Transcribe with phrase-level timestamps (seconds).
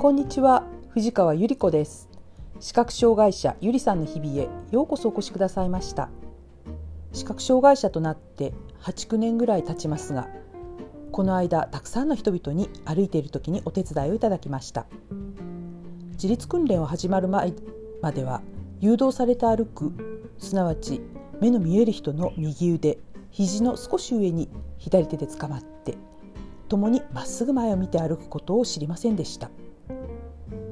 [0.00, 2.08] こんにちは藤川ゆり子です。
[2.58, 6.08] 視覚障害者ゆりさんの日々へようこそお越しくださいました。
[7.12, 10.26] 視覚障害者となって8、9年ぐらい経ちますが
[11.12, 14.86] この間たくさんの人々に歩いている時にお手伝いをいただきました。
[16.12, 17.52] 自立訓練を始まる前
[18.00, 18.40] までは
[18.80, 19.92] 誘導されて歩く
[20.38, 21.02] すなわち
[21.42, 22.96] 目の見える人の右腕
[23.32, 24.48] 肘の少し上に
[24.78, 25.98] 左手で捕まって
[26.70, 29.50] 共にまっすぐ前を見て歩くことを知りませんでした。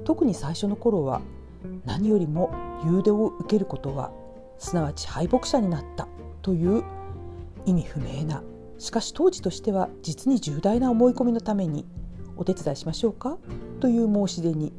[0.09, 1.21] 特に最初の頃は
[1.85, 2.51] 何よりも
[2.83, 4.11] 誘導を受けることは
[4.57, 6.09] すなわち敗北者になった
[6.41, 6.83] という
[7.67, 8.43] 意味不明な
[8.79, 11.85] しかし当時としては実に重大な思い込みのために
[12.39, 13.37] お手伝いしましょうか
[13.81, 14.73] という申し出に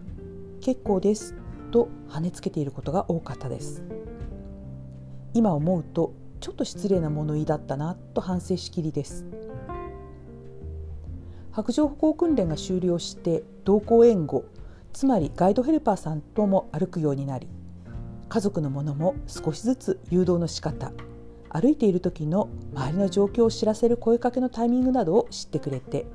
[0.62, 1.36] 結構です
[1.70, 3.84] と跳ねつけていることが多かったです。
[5.36, 9.28] 今思うとちょっと失礼な物言いだったなと反省しきりです。
[11.52, 14.46] 白状歩行訓練が終了して同行援護
[14.94, 17.48] つまりガイドヘルパーさんとも歩くようになり
[18.28, 20.92] 家族の者も少しずつ誘導の仕方
[21.50, 26.06] 歩いている時の周りの状況を知らせる声かけのタイミングなどを知ってくれて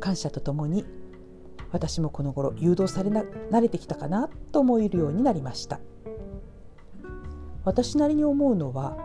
[0.00, 0.84] 感謝とともに
[1.72, 5.80] 私もこの頃誘導されな慣れてきたかなと思えるようになりました。
[7.64, 8.96] 私なりに思うのは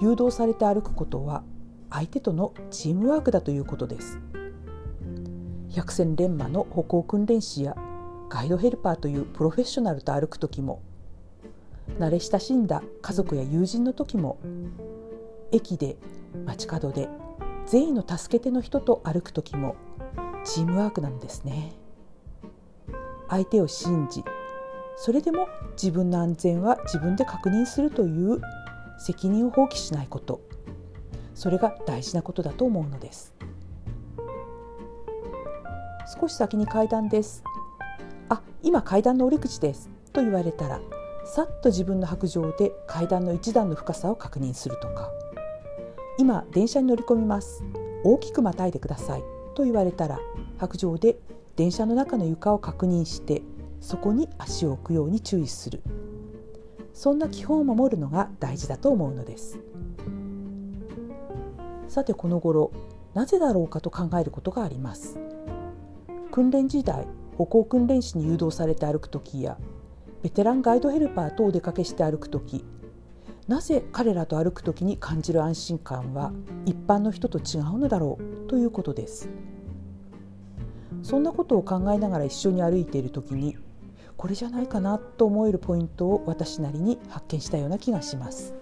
[0.00, 1.44] 誘導されて歩くことは
[1.90, 4.18] 相手とのチームワークだということです。
[5.68, 7.76] 百戦錬磨の歩行訓練士や
[8.30, 10.80] ガイドヘルパーというプロフェッショナルと歩く時も
[11.98, 14.38] 慣れ親しんだ家族や友人の時も
[15.50, 15.96] 駅で
[16.46, 17.08] 街角で
[17.66, 19.74] 善意の助け手の人と歩く時も
[20.44, 21.74] チームワークなんですね。
[23.28, 24.24] 相手を信じ
[24.96, 28.40] それでも自分の安全は自分で確認するという
[28.98, 30.40] 責任を放棄しないこと。
[31.34, 33.34] それが大事なことだと思うのです。
[36.20, 37.42] 少し先に階段です。
[38.62, 40.80] 今階段の降り口ですと言われたら
[41.24, 45.10] さっと自分の白状で階段の一段の深さを確認するとか。
[46.18, 47.64] 今電車に乗り込みます。
[48.04, 49.22] 大きくまたいでください
[49.54, 50.20] と言われたら
[50.58, 51.18] 白状で
[51.56, 53.42] 電車の中の床を確認して
[53.80, 55.82] そこに足を置くように注意する。
[56.92, 59.58] そんな基本を守るのが大事だと思うのです。
[61.88, 62.70] さてこの頃
[63.14, 65.18] なぜだろうかと考えることがあります。
[66.30, 67.06] 訓練時代
[67.40, 69.56] 歩行訓練士に誘導されて歩く時や
[70.22, 72.66] ベテランガイドヘルパーとお出かけして歩く時
[73.48, 76.32] なぜ彼らと歩く時に感じる安心感は
[76.66, 79.30] 一般の人と違うのだろうということです。
[81.02, 83.56] そんなことを考えながら一緒に歩いている時に
[84.18, 88.54] これじゃないかなと思えるポイントを私なりに発見したような気がします。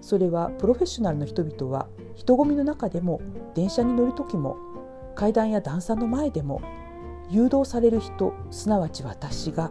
[0.00, 3.20] それはプロフェッショナルの人々は人混みの中でも
[3.54, 4.56] 電車に乗る時も
[5.14, 6.62] 階段や段差の前でも
[7.30, 9.70] 誘導される人すなわち私が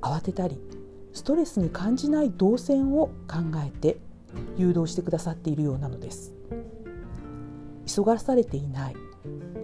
[0.00, 0.60] 慌てたり
[1.12, 3.98] ストレスに感じない動線を考えて
[4.56, 6.34] 誘導してくださっているようなのです。
[7.86, 8.96] 急がされていない。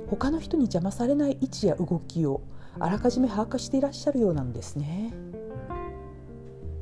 [0.08, 2.42] 他の人に邪魔されない位置や動きを
[2.78, 5.12] あらかじめ把握していらっしゃるようなんですね。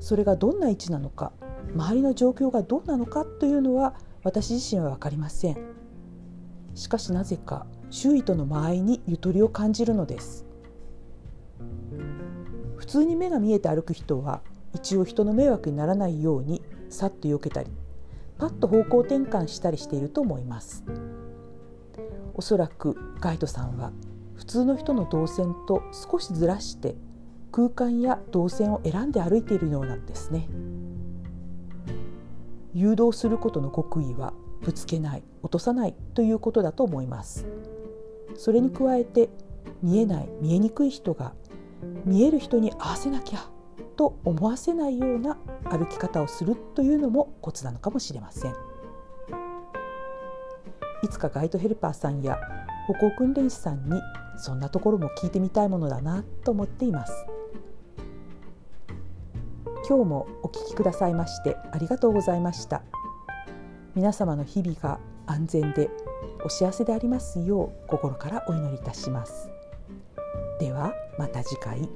[0.00, 1.32] それがどんな位置なのか
[1.75, 5.56] 周りの状況がどんなのかというのは私自身は分かりません。
[6.75, 10.44] しかしなぜか周囲との間合いにゆとりを感じるのです。
[12.76, 14.43] 普通に目が見えて歩く人は
[14.75, 17.71] 一応人の迷惑にならないようにさっと避けたり
[18.38, 20.84] パッと方向転換したりしていると思います。
[22.34, 23.93] おそらくガイドさんは
[24.37, 26.94] 普通の人の動線と少しずらして
[27.50, 30.48] 空間や動線を選んで歩いているようなんですね。
[32.75, 37.47] 誘導することの極意はぶつけない落とさないということだと思います。
[38.38, 39.28] それに加えて
[39.82, 41.34] 見えない見えにくい人が
[42.04, 43.50] 見える人に合わせなきゃ
[43.97, 48.54] と思わせないような歩き方をするというのもコツなのかもしれません。
[51.03, 52.39] いつかガイドヘルパーさんや
[52.86, 54.01] 歩行訓練士さんに
[54.36, 57.27] そんなところも聞いてみたいものだなと思っています。
[59.89, 62.83] 今日もお聞きくださいましてありがとうございました。
[63.97, 65.91] 皆様の日々が安全で
[66.44, 69.50] お幸せでありますよう心からお祈りいたします
[70.59, 71.88] ではまた次回。